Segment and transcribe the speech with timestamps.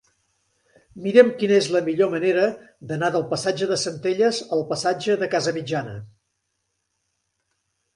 [1.07, 2.47] Mira'm quina és la millor manera
[2.93, 5.99] d'anar del passatge de Centelles al passatge de Casamitjana.